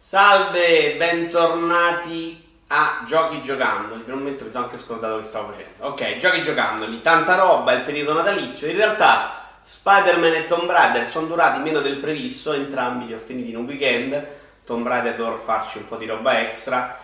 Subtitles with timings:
[0.00, 4.02] Salve, bentornati a Giochi Giocandoli.
[4.02, 5.86] Per un momento mi sono anche scordato che stavo facendo.
[5.86, 8.68] Ok, Giochi Giocandoli, tanta roba, il periodo natalizio.
[8.68, 13.50] In realtà Spider-Man e Tomb Raider sono durati meno del previsto, entrambi li ho finiti
[13.50, 14.24] in un weekend.
[14.64, 16.96] Tomb Raider dovrò farci un po' di roba extra.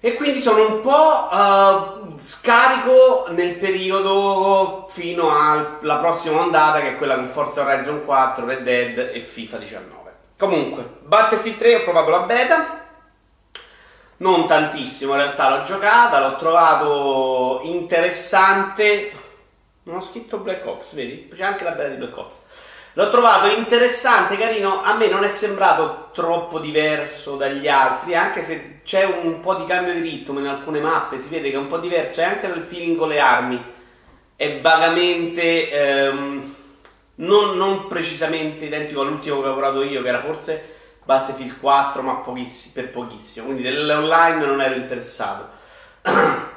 [0.00, 6.96] E quindi sono un po' uh, scarico nel periodo fino alla prossima ondata, che è
[6.98, 9.93] quella con Forza Horizon 4, Red Dead e FIFA 19.
[10.36, 12.82] Comunque, Battlefield 3 ho provato la beta.
[14.16, 19.12] Non tantissimo, in realtà l'ho giocata, l'ho trovato interessante.
[19.84, 21.28] Non ho scritto Black Ops, vedi?
[21.32, 22.36] C'è anche la beta di Black Ops.
[22.94, 24.82] L'ho trovato interessante, carino.
[24.82, 29.66] A me non è sembrato troppo diverso dagli altri, anche se c'è un po' di
[29.66, 31.20] cambio di ritmo in alcune mappe.
[31.20, 33.62] Si vede che è un po' diverso, e anche nel feeling con le armi
[34.36, 35.70] è vagamente.
[35.70, 36.53] Ehm,
[37.16, 40.74] non, non, precisamente identico all'ultimo che ho lavorato io, che era forse
[41.04, 43.46] Battlefield 4, ma pochiss- per pochissimo.
[43.46, 45.48] Quindi dell'online non ero interessato.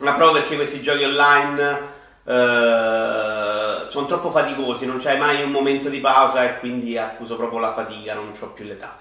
[0.00, 5.88] ma proprio perché questi giochi online eh, sono troppo faticosi, non c'hai mai un momento
[5.88, 8.96] di pausa e quindi accuso proprio la fatica, non ho più l'età.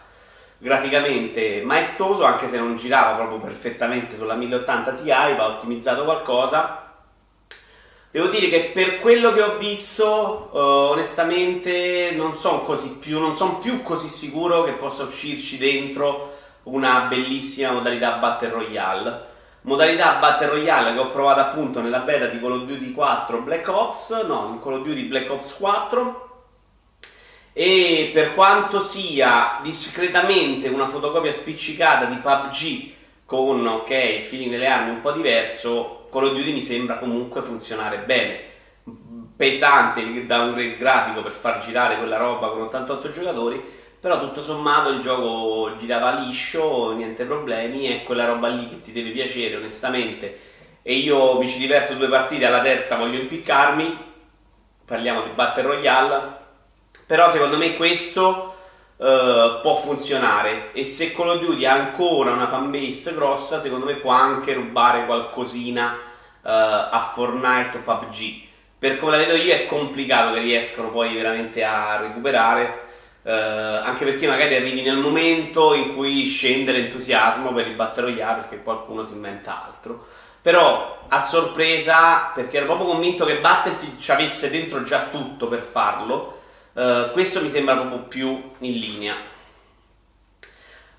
[0.58, 6.89] Graficamente maestoso, anche se non girava proprio perfettamente sulla 1080 Ti, va ottimizzato qualcosa
[8.12, 12.66] Devo dire che per quello che ho visto, uh, onestamente, non sono
[13.00, 19.28] più, non son più così sicuro che possa uscirci dentro una bellissima modalità Battle Royale.
[19.62, 23.68] Modalità Battle Royale che ho provato appunto nella beta di Call of Duty 4 Black
[23.68, 26.44] Ops, no, in Call of Duty Black Ops 4.
[27.54, 32.92] E per quanto sia discretamente una fotocopia spiccicata di PUBG
[33.26, 37.42] con, ok, il feeling delle armi un po' diverso, Call of Duty mi sembra comunque
[37.42, 38.48] funzionare bene.
[39.36, 43.64] Pesante da un grafico per far girare quella roba con 88 giocatori,
[44.00, 48.92] però tutto sommato il gioco girava liscio, niente problemi, è quella roba lì che ti
[48.92, 50.40] deve piacere onestamente.
[50.82, 54.08] E io mi ci diverto due partite, alla terza voglio impiccarmi.
[54.86, 56.38] Parliamo di Battle Royale.
[57.06, 58.49] Però secondo me questo
[59.00, 60.72] uh, può funzionare.
[60.74, 65.06] E se Call of Duty ha ancora una fanbase grossa, secondo me può anche rubare
[65.06, 65.98] qualcosina uh,
[66.42, 68.48] a Fortnite o PUBG.
[68.78, 72.88] Per come la vedo io è complicato che riescano poi veramente a recuperare.
[73.22, 73.32] Uh,
[73.84, 78.64] anche perché magari arrivi nel momento in cui scende l'entusiasmo per il Battle Royale perché
[78.64, 80.08] qualcuno si inventa altro.
[80.42, 85.62] Però a sorpresa, perché ero proprio convinto che Battlefield ci avesse dentro già tutto per
[85.62, 86.39] farlo,
[86.74, 89.16] Uh, questo mi sembra proprio più in linea.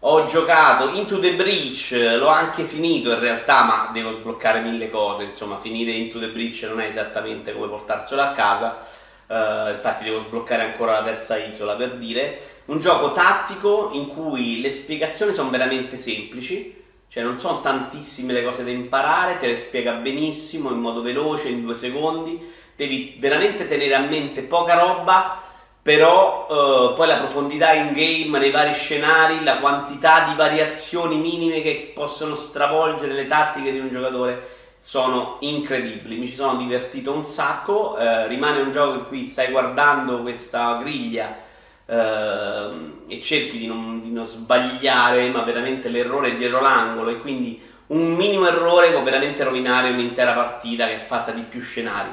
[0.00, 5.24] Ho giocato Into the Breach, l'ho anche finito in realtà, ma devo sbloccare mille cose.
[5.24, 8.78] Insomma, finire Into the Breach non è esattamente come portarselo a casa.
[9.26, 12.62] Uh, infatti, devo sbloccare ancora la terza isola per dire.
[12.66, 18.42] Un gioco tattico in cui le spiegazioni sono veramente semplici, cioè non sono tantissime le
[18.42, 22.52] cose da imparare, te le spiega benissimo in modo veloce, in due secondi.
[22.74, 25.42] Devi veramente tenere a mente poca roba
[25.90, 31.62] però eh, poi la profondità in game nei vari scenari, la quantità di variazioni minime
[31.62, 36.16] che possono stravolgere le tattiche di un giocatore sono incredibili.
[36.16, 37.98] Mi ci sono divertito un sacco.
[37.98, 41.36] Eh, rimane un gioco in cui stai guardando questa griglia
[41.84, 42.68] eh,
[43.08, 47.60] e cerchi di non, di non sbagliare, ma veramente l'errore è dietro l'angolo e quindi
[47.88, 52.10] un minimo errore può veramente rovinare un'intera partita che è fatta di più scenari.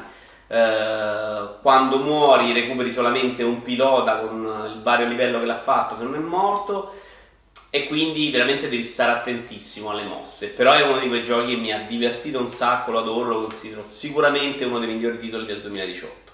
[0.48, 6.04] Eh, quando muori recuperi solamente un pilota con il vario livello che l'ha fatto se
[6.04, 6.94] non è morto
[7.70, 10.48] e quindi veramente devi stare attentissimo alle mosse.
[10.48, 13.42] Però è uno di quei giochi che mi ha divertito un sacco lo adoro lo
[13.44, 16.26] considero sicuramente uno dei migliori titoli del 2018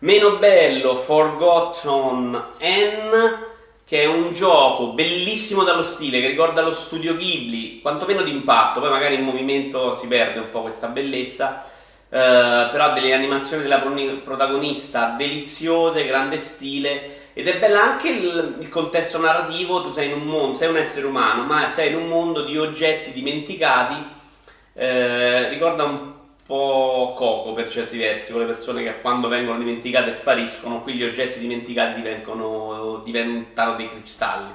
[0.00, 3.46] meno bello Forgotten N
[3.84, 8.90] che è un gioco bellissimo dallo stile, che ricorda lo studio Ghibli, quantomeno d'impatto, poi
[8.90, 11.64] magari in movimento si perde un po' questa bellezza,
[12.08, 13.82] Uh, però delle animazioni della
[14.24, 20.14] protagonista deliziose, grande stile ed è bello anche il, il, contesto narrativo, tu sei in
[20.14, 25.48] un mondo, sei un essere umano, ma sei in un mondo di oggetti dimenticati, uh,
[25.48, 26.12] ricorda un
[26.44, 31.04] po' Coco per certi versi, con le persone che quando vengono dimenticate spariscono, qui gli
[31.04, 34.50] oggetti dimenticati diventano, diventano dei cristalli.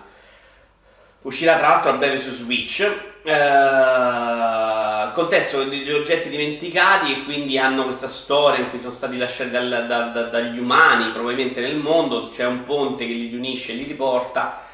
[1.21, 2.85] Uscirà tra l'altro a breve su Switch.
[3.23, 3.29] Uh,
[5.13, 9.85] contesto degli oggetti dimenticati e quindi hanno questa storia in cui sono stati lasciati dal,
[9.87, 13.85] da, da, dagli umani probabilmente nel mondo, c'è un ponte che li unisce e li
[13.85, 14.67] riporta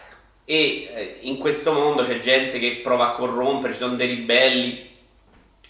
[0.45, 4.89] e eh, in questo mondo c'è gente che prova a corrompere, ci sono dei ribelli.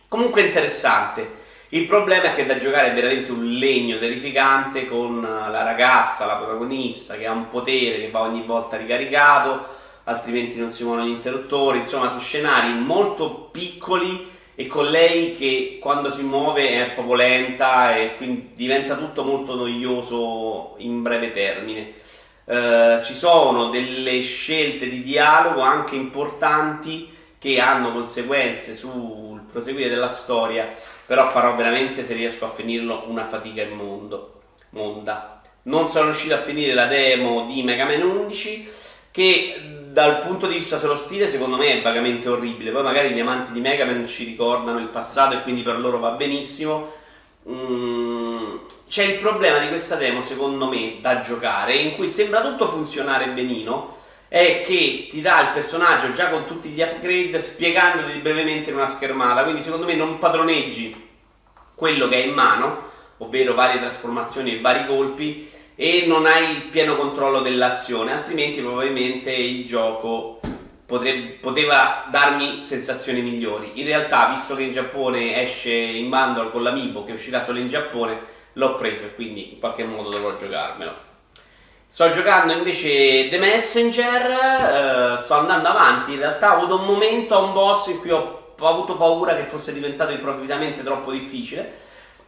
[0.07, 1.37] Comunque interessante.
[1.69, 6.37] Il problema è che da giocare è veramente un legno terrificante con la ragazza, la
[6.37, 9.77] protagonista, che ha un potere che va ogni volta ricaricato
[10.09, 15.77] altrimenti non si muovono gli interruttori, insomma su scenari molto piccoli e con lei che
[15.79, 21.93] quando si muove è proprio lenta e quindi diventa tutto molto noioso in breve termine.
[22.43, 27.09] Eh, ci sono delle scelte di dialogo anche importanti
[27.39, 30.69] che hanno conseguenze sul proseguire della storia,
[31.05, 34.41] però farò veramente, se riesco a finirlo, una fatica immondo,
[34.71, 35.41] monda.
[35.63, 38.69] Non sono riuscito a finire la demo di Mega Man 11,
[39.09, 43.19] che dal punto di vista dello stile secondo me è vagamente orribile, poi magari gli
[43.19, 46.93] amanti di Mega Man ci ricordano il passato e quindi per loro va benissimo.
[47.49, 48.57] Mm,
[48.87, 53.29] c'è il problema di questa demo, secondo me, da giocare, in cui sembra tutto funzionare
[53.29, 53.97] benino,
[54.27, 58.87] è che ti dà il personaggio già con tutti gli upgrade spiegandoti brevemente in una
[58.87, 61.07] schermata, quindi secondo me non padroneggi
[61.73, 65.49] quello che hai in mano, ovvero varie trasformazioni e vari colpi,
[65.81, 70.41] e non hai il pieno controllo dell'azione, altrimenti probabilmente il gioco
[70.85, 73.71] potrebbe, poteva darmi sensazioni migliori.
[73.75, 77.69] In realtà, visto che in Giappone esce in bundle con l'Amiibo, che uscirà solo in
[77.69, 78.19] Giappone,
[78.51, 80.93] l'ho preso e quindi in qualche modo dovrò giocarmelo.
[81.87, 87.35] Sto giocando invece The Messenger, eh, sto andando avanti, in realtà ho avuto un momento
[87.35, 91.73] a un boss in cui ho, ho avuto paura che fosse diventato improvvisamente troppo difficile,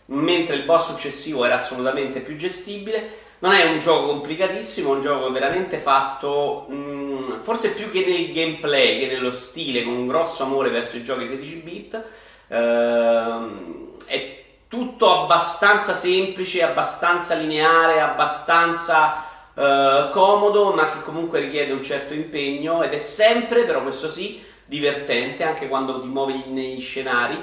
[0.05, 3.20] mentre il boss successivo era assolutamente più gestibile.
[3.41, 8.05] Non è un gioco complicatissimo, è un gioco veramente fatto, mh, mm, forse più che
[8.05, 12.03] nel gameplay che nello stile, con un grosso amore verso i giochi 16 bit.
[12.47, 21.83] Uh, è tutto abbastanza semplice, abbastanza lineare, abbastanza eh, comodo, ma che comunque richiede un
[21.83, 27.41] certo impegno ed è sempre, però questo sì, divertente anche quando ti muovi negli scenari.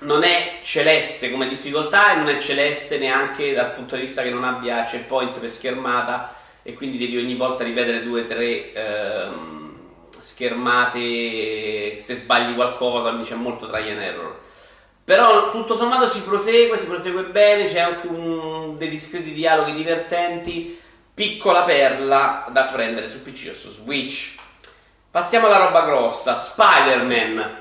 [0.00, 4.30] Non è celeste come difficoltà e non è celeste neanche dal punto di vista che
[4.30, 9.74] non abbia checkpoint per schermata e quindi devi ogni volta ripetere due o tre ehm,
[10.18, 14.38] schermate se sbagli qualcosa, quindi c'è molto try and error.
[15.04, 20.80] Però tutto sommato si prosegue, si prosegue bene, c'è anche un, dei discreti dialoghi divertenti,
[21.12, 24.36] piccola perla da prendere su PC o su Switch.
[25.10, 27.58] Passiamo alla roba grossa, Spider-Man.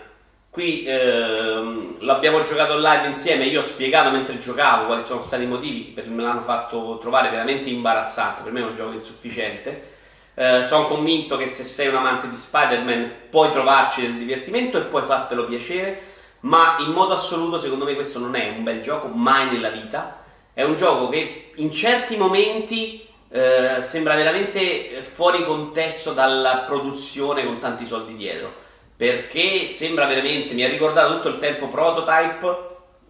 [0.50, 5.48] Qui ehm, l'abbiamo giocato live insieme, io ho spiegato mentre giocavo quali sono stati i
[5.48, 9.98] motivi che me l'hanno fatto trovare veramente imbarazzante, per me è un gioco insufficiente.
[10.34, 14.81] Eh, sono convinto che se sei un amante di Spider-Man puoi trovarci del divertimento e
[14.81, 19.07] puoi fartelo piacere ma in modo assoluto secondo me questo non è un bel gioco,
[19.07, 20.24] mai nella vita.
[20.54, 27.60] È un gioco che in certi momenti eh, sembra veramente fuori contesto dalla produzione con
[27.60, 28.54] tanti soldi dietro,
[29.00, 32.57] perché sembra veramente, mi ha ricordato tutto il tempo Prototype,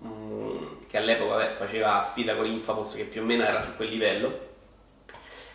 [0.05, 0.57] mm,
[0.87, 4.39] che all'epoca vabbè, faceva sfida con Infamous, che più o meno era su quel livello,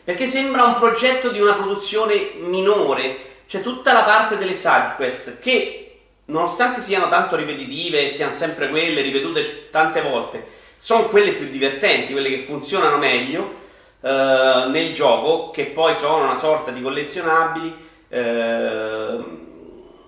[0.03, 5.39] perché sembra un progetto di una produzione minore, c'è tutta la parte delle side quest
[5.39, 10.45] che nonostante siano tanto ripetitive, siano sempre quelle ripetute tante volte,
[10.75, 13.55] sono quelle più divertenti, quelle che funzionano meglio
[14.01, 17.83] eh, nel gioco, che poi sono una sorta di collezionabili.
[18.09, 19.43] Eh,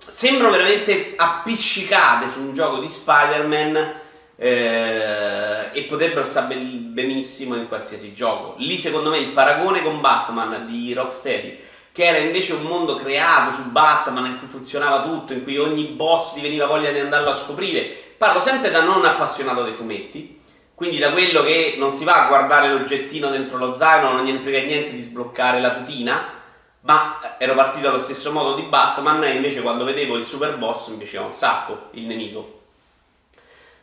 [0.09, 3.93] sembrano veramente appiccicate su un gioco di Spider-Man
[4.37, 8.55] eh, e potrebbero stare benissimo in qualsiasi gioco.
[8.57, 11.59] Lì, secondo me, il paragone con Batman di Rocksteady
[11.97, 15.85] che era invece un mondo creato su Batman in cui funzionava tutto, in cui ogni
[15.85, 17.81] boss ti veniva voglia di andarlo a scoprire.
[18.15, 20.39] Parlo sempre da non appassionato dei fumetti,
[20.75, 24.37] quindi da quello che non si va a guardare l'oggettino dentro lo zaino, non gliene
[24.37, 26.36] frega niente di sbloccare la tutina,
[26.87, 30.87] ma ero partito allo stesso modo di Batman e invece quando vedevo il super boss
[30.87, 32.61] mi piaceva un sacco il nemico.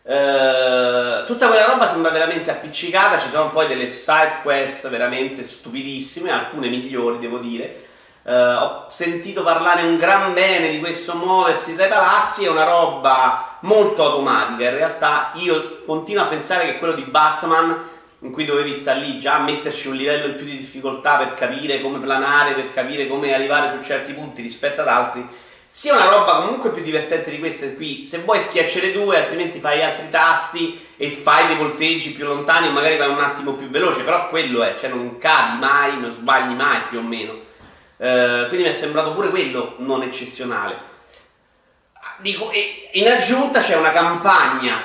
[0.02, 6.30] Uh, tutta quella roba sembra veramente appiccicata, ci sono poi delle side quest veramente stupidissime,
[6.30, 7.82] alcune migliori devo dire,
[8.24, 12.64] Uh, ho sentito parlare un gran bene di questo muoversi tra i palazzi, è una
[12.64, 14.70] roba molto automatica.
[14.70, 17.86] In realtà io continuo a pensare che quello di Batman,
[18.24, 21.34] in cui dovevi stare lì già a metterci un livello in più di difficoltà per
[21.34, 25.26] capire come planare, per capire come arrivare su certi punti rispetto ad altri,
[25.68, 28.06] sia una roba comunque più divertente di questa qui.
[28.06, 32.70] Se vuoi schiacciare due, altrimenti fai altri tasti e fai dei volteggi più lontani e
[32.70, 36.54] magari vai un attimo più veloce, però quello è, cioè non cadi mai, non sbagli
[36.54, 37.38] mai più o meno.
[37.98, 40.92] Eh, quindi mi è sembrato pure quello non eccezionale.
[42.18, 42.50] Dico,
[42.92, 44.80] in aggiunta c'è una campagna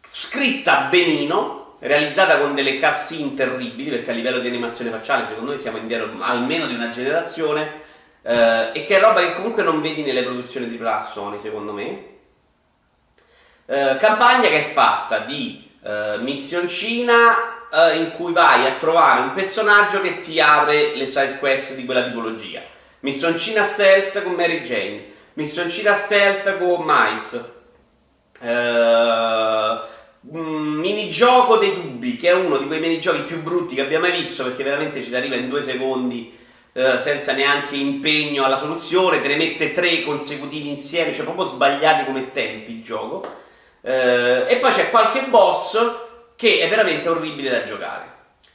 [0.00, 5.58] scritta benino, realizzata con delle cutscene terribili, perché a livello di animazione facciale secondo me
[5.58, 7.80] siamo indietro almeno di una generazione,
[8.22, 11.72] eh, e che è roba che comunque non vedi nelle produzioni di Plus Sony secondo
[11.72, 12.08] me.
[13.66, 19.32] Eh, campagna che è fatta di eh, missioncina eh, in cui vai a trovare un
[19.32, 22.62] personaggio che ti apre le side quest di quella tipologia.
[23.00, 27.32] missioncina stealth con Mary Jane, missioncina stealth con Miles,
[28.40, 29.88] uh,
[30.22, 34.44] minigioco dei dubbi, che è uno di quei minigiochi più brutti che abbiamo mai visto
[34.44, 36.36] perché veramente ci si arriva in due secondi
[36.72, 42.04] uh, senza neanche impegno alla soluzione, te ne mette tre consecutivi insieme, cioè proprio sbagliati
[42.04, 43.38] come tempi il gioco.
[43.80, 45.78] Uh, e poi c'è qualche boss
[46.36, 48.08] che è veramente orribile da giocare.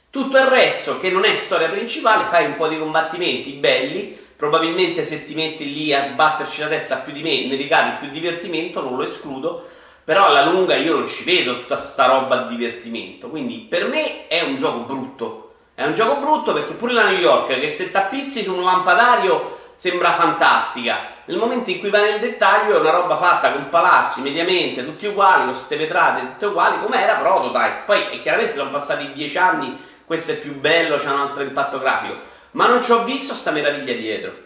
[0.08, 5.04] Tutto il resto, che non è storia principale, fai un po' di combattimenti belli, probabilmente
[5.04, 8.80] se ti metti lì a sbatterci la testa più di me, ne ricavi più divertimento,
[8.80, 9.68] non lo escludo,
[10.06, 14.28] però alla lunga io non ci vedo tutta sta roba di divertimento, quindi per me
[14.28, 15.54] è un gioco brutto.
[15.74, 19.58] È un gioco brutto perché pure la New York, che se tappizzi su un lampadario
[19.74, 24.20] sembra fantastica, nel momento in cui vai nel dettaglio è una roba fatta con palazzi
[24.20, 27.82] mediamente tutti uguali, con queste vetrate tutte uguali, come era prototype.
[27.84, 32.16] Poi chiaramente sono passati dieci anni, questo è più bello, c'è un altro impatto grafico,
[32.52, 34.45] ma non ci ho visto sta meraviglia dietro.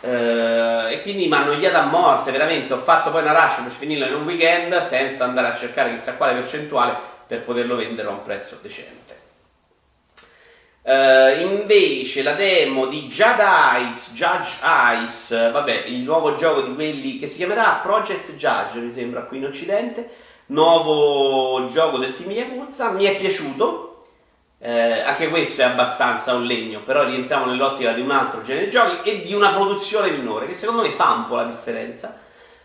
[0.00, 2.72] Uh, e quindi mi hanno annoiato a morte, veramente.
[2.72, 6.16] Ho fatto poi una rush per finirlo in un weekend senza andare a cercare chissà
[6.16, 9.16] quale percentuale per poterlo vendere a un prezzo decente.
[10.82, 13.42] Uh, invece la demo di Judge
[13.90, 14.56] Ice, Judge
[15.02, 19.36] Ice, vabbè, il nuovo gioco di quelli che si chiamerà Project Judge, mi sembra qui
[19.36, 20.08] in Occidente,
[20.46, 23.87] nuovo gioco del team Yakuza, mi è piaciuto,
[24.60, 28.70] eh, anche questo è abbastanza un legno, però rientriamo nell'ottica di un altro genere di
[28.70, 32.18] giochi e di una produzione minore, che secondo me fa un po' la differenza.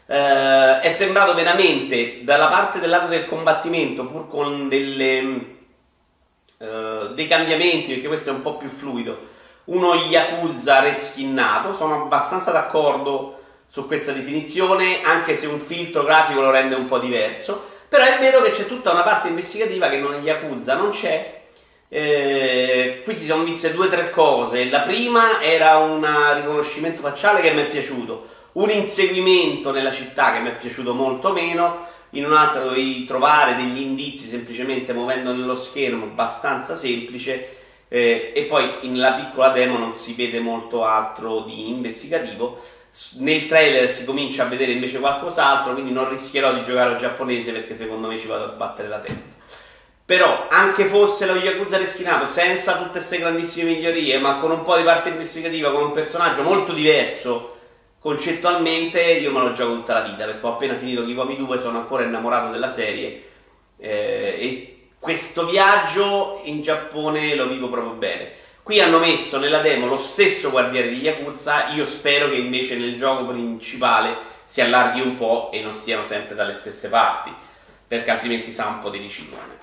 [0.07, 5.19] Eh, è sembrato veramente dalla parte del lato del combattimento, pur con delle,
[6.57, 9.29] eh, dei cambiamenti, perché questo è un po' più fluido,
[9.65, 11.73] uno Yakuza reskinnato.
[11.73, 16.97] Sono abbastanza d'accordo su questa definizione, anche se un filtro grafico lo rende un po'
[16.97, 17.69] diverso.
[17.87, 21.41] Però è vero che c'è tutta una parte investigativa che non è Yakuza non c'è
[21.89, 24.69] eh, qui si sono viste due o tre cose.
[24.69, 30.39] La prima era un riconoscimento facciale che mi è piaciuto, un inseguimento nella città che
[30.39, 36.05] mi è piaciuto molto meno, in un'altra dovevi trovare degli indizi semplicemente muovendo nello schermo,
[36.05, 37.57] abbastanza semplice.
[37.87, 42.59] Eh, e poi nella piccola demo non si vede molto altro di investigativo.
[43.19, 47.51] Nel trailer si comincia a vedere invece qualcos'altro, quindi non rischierò di giocare al giapponese
[47.51, 49.41] perché secondo me ci vado a sbattere la testa.
[50.05, 54.75] Però, anche fosse lo Yakuza reschinato, senza tutte queste grandissime migliorie, ma con un po'
[54.75, 57.51] di parte investigativa, con un personaggio molto diverso
[57.99, 61.77] concettualmente, io me lo gioco tutta la vita, perché ho appena finito Kiwami 2, sono
[61.77, 63.23] ancora innamorato della serie.
[63.77, 68.33] Eh, e questo viaggio in Giappone lo vivo proprio bene.
[68.61, 72.97] Qui hanno messo nella demo lo stesso guardiere di Yakuza, io spero che invece nel
[72.97, 77.33] gioco principale si allarghi un po' e non siano sempre dalle stesse parti,
[77.87, 79.62] perché altrimenti sa un po' di riciclone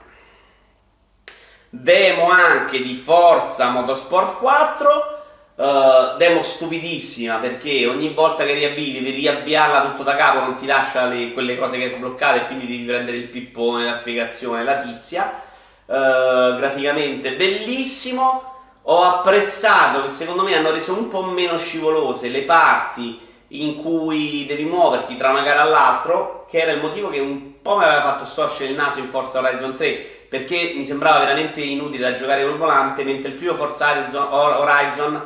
[1.71, 5.19] demo anche di Forza Motorsport 4.
[5.55, 10.57] Uh, eh, demo stupidissima perché ogni volta che riavvii devi riavviarla tutto da capo, non
[10.57, 13.97] ti lascia le, quelle cose che hai sbloccato e quindi devi prendere il pippone, la
[13.97, 15.43] spiegazione, la tizia.
[15.85, 18.49] Uh, graficamente bellissimo.
[18.85, 24.47] Ho apprezzato che secondo me hanno reso un po' meno scivolose le parti in cui
[24.47, 28.03] devi muoverti tra una gara all'altra, che era il motivo che un po' mi aveva
[28.03, 32.45] fatto storcere il naso in Forza Horizon 3 perché mi sembrava veramente inutile da giocare
[32.45, 35.21] col volante, mentre il primo Forza Horizon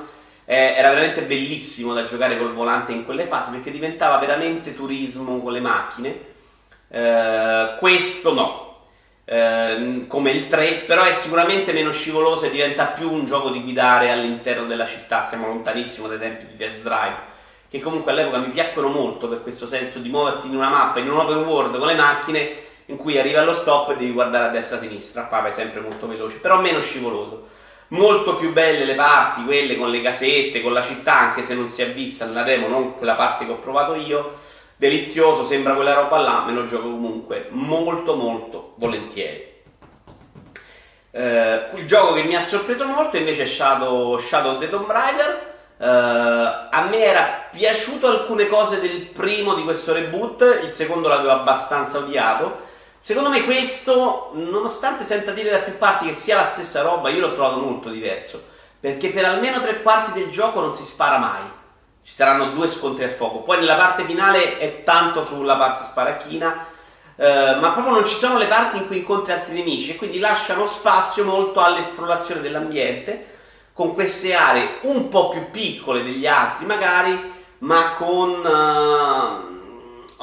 [0.47, 5.43] eh, era veramente bellissimo da giocare col volante in quelle fasi perché diventava veramente turismo
[5.43, 6.19] con le macchine.
[6.89, 8.87] Eh, questo no,
[9.27, 13.61] eh, come il 3, però è sicuramente meno scivoloso e diventa più un gioco di
[13.61, 15.23] guidare all'interno della città.
[15.23, 17.17] Siamo lontanissimo dai tempi di Test Drive,
[17.69, 21.11] che comunque all'epoca mi piacquero molto per questo senso di muoverti in una mappa, in
[21.11, 24.49] un open world con le macchine in cui arrivi allo stop e devi guardare a
[24.49, 27.49] destra e a sinistra, qua vai sempre molto veloce, però meno scivoloso.
[27.89, 31.69] Molto più belle le parti, quelle con le casette, con la città, anche se non
[31.69, 34.35] si è vista nella demo, non quella parte che ho provato io.
[34.77, 39.53] Delizioso, sembra quella roba là, me lo gioco comunque molto molto volentieri.
[41.11, 44.91] Uh, il gioco che mi ha sorpreso molto invece è Shadow, Shadow of the Tomb
[44.91, 45.53] Raider.
[45.77, 45.87] Uh,
[46.71, 51.99] a me era piaciuto alcune cose del primo di questo reboot, il secondo l'avevo abbastanza
[51.99, 52.73] odiato.
[53.05, 57.21] Secondo me questo, nonostante senta dire da più parti che sia la stessa roba, io
[57.21, 58.43] l'ho trovato molto diverso.
[58.81, 61.43] Perché per almeno tre quarti del gioco non si spara mai.
[62.03, 63.41] Ci saranno due scontri a fuoco.
[63.41, 66.65] Poi nella parte finale è tanto sulla parte sparacchina.
[67.17, 70.19] Eh, ma proprio non ci sono le parti in cui incontri altri nemici e quindi
[70.19, 73.33] lasciano spazio molto all'esplorazione dell'ambiente
[73.75, 79.64] con queste aree un po' più piccole degli altri magari ma con ho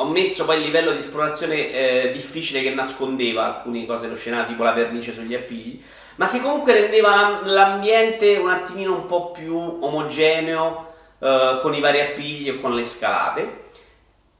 [0.06, 4.64] messo poi il livello di esplorazione eh, difficile che nascondeva alcune cose dello scenario, tipo
[4.64, 5.82] la vernice sugli appigli,
[6.16, 12.02] ma che comunque rendeva l'ambiente un attimino un po' più omogeneo, eh, con i vari
[12.02, 13.60] appigli o con le scalate.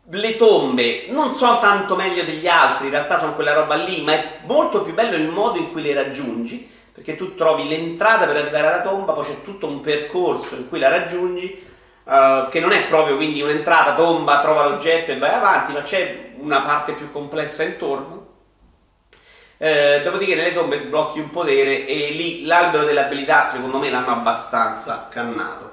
[0.10, 4.14] Le tombe non sono tanto meglio degli altri, in realtà sono quella roba lì, ma
[4.14, 8.38] è molto più bello il modo in cui le raggiungi, perché tu trovi l'entrata per
[8.38, 11.70] arrivare alla tomba, poi c'è tutto un percorso in cui la raggiungi,
[12.04, 16.32] uh, che non è proprio quindi un'entrata, tomba, trova l'oggetto e vai avanti, ma c'è
[16.38, 18.20] una parte più complessa intorno.
[19.58, 24.12] Eh, dopodiché nelle tombe sblocchi un potere e lì l'albero delle abilità secondo me l'hanno
[24.12, 25.70] abbastanza cannato.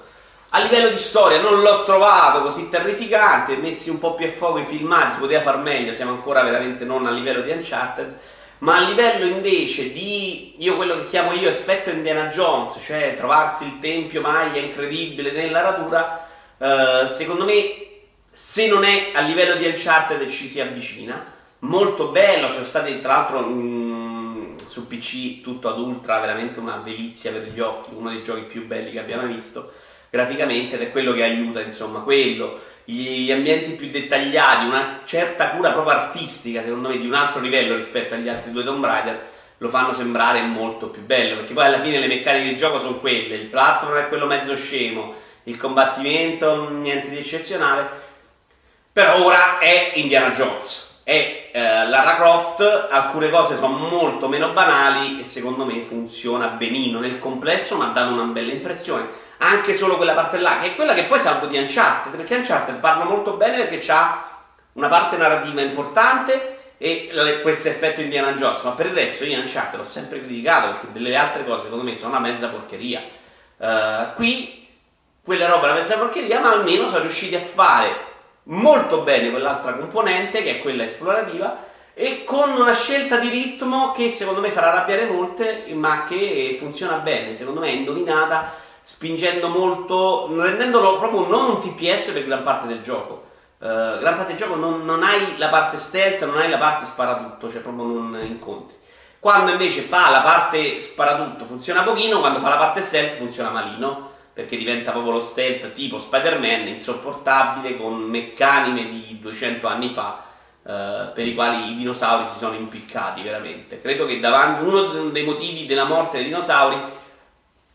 [0.51, 4.59] A livello di storia non l'ho trovato così terrificante, messi un po' più a fuoco
[4.59, 8.19] i filmati, si poteva far meglio, siamo ancora veramente non a livello di Uncharted,
[8.59, 13.65] ma a livello invece di, io quello che chiamo io effetto Indiana Jones, cioè trovarsi
[13.65, 16.27] il tempio maglia incredibile nella radura,
[16.59, 17.87] eh, secondo me
[18.31, 23.15] se non è a livello di Uncharted ci si avvicina, molto bello, sono stati tra
[23.15, 28.11] l'altro mh, mm, su PC tutto ad ultra, veramente una delizia per gli occhi, uno
[28.11, 29.73] dei giochi più belli che abbiamo visto
[30.11, 35.73] graficamente ed è quello che aiuta, insomma, quello, gli ambienti più dettagliati, una certa cura
[35.73, 39.27] proprio artistica, secondo me, di un altro livello rispetto agli altri due Tomb Raider,
[39.59, 42.97] lo fanno sembrare molto più bello, perché poi alla fine le meccaniche di gioco sono
[42.97, 47.87] quelle, il platform è quello mezzo scemo, il combattimento niente di eccezionale,
[48.91, 50.87] però ora è Indiana Jones.
[51.03, 57.01] È eh, Lara Croft, alcune cose sono molto meno banali e secondo me funziona benino
[57.01, 60.95] nel complesso, ma danno una bella impressione anche solo quella parte là, che è quella
[60.95, 64.27] che poi salvo di Uncharted, perché Uncharted parla molto bene perché ha
[64.73, 69.79] una parte narrativa importante e questo effetto Indiana Jones, ma per il resto io Uncharted
[69.79, 73.03] l'ho sempre criticato perché delle altre cose secondo me sono una mezza porcheria.
[73.57, 74.67] Uh, qui
[75.23, 78.07] quella roba è una mezza porcheria, ma almeno sono riusciti a fare
[78.45, 84.11] molto bene quell'altra componente che è quella esplorativa e con una scelta di ritmo che
[84.11, 88.53] secondo me farà arrabbiare molte, ma che funziona bene, secondo me è indovinata
[88.91, 93.27] spingendo molto, rendendolo proprio non un TPS per gran parte del gioco.
[93.59, 96.87] Uh, gran parte del gioco non, non, hai la parte stealth, non hai la parte
[96.87, 98.75] sparatutto, cioè proprio non incontri.
[99.19, 104.11] Quando invece fa la parte sparatutto funziona pochino, quando fa la parte stealth funziona malino,
[104.33, 110.25] perché diventa proprio lo stealth tipo Spider-Man, insopportabile, con meccaniche di 200 anni fa,
[110.63, 113.83] uh, per i quali i dinosauri si sono impiccati veramente.
[113.83, 116.97] Credo che davanti uno dei motivi della morte dei dinosauri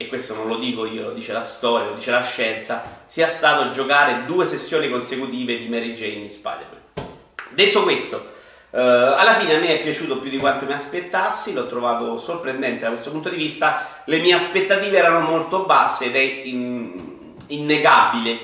[0.04, 3.28] e questo non lo dico io, lo dice la storia, lo dice la scienza, sia
[3.28, 6.82] stato giocare due sessioni consecutive di Mary Jane in Spider-Man.
[7.52, 8.32] Detto questo,
[8.74, 12.82] Uh, alla fine a me è piaciuto più di quanto mi aspettassi, l'ho trovato sorprendente
[12.82, 14.02] da questo punto di vista.
[14.06, 18.40] Le mie aspettative erano molto basse ed è in, innegabile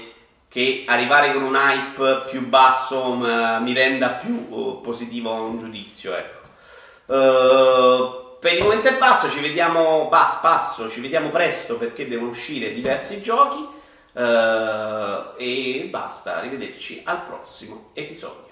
[0.47, 6.15] che arrivare con un hype più basso mm, mi renda più uh, positivo un giudizio.
[6.15, 6.37] Ecco.
[7.11, 12.31] Uh, per il momento è basso, ci vediamo bas, passo, ci vediamo presto perché devono
[12.31, 13.59] uscire diversi giochi
[14.13, 18.48] uh, e basta, arrivederci al prossimo episodio.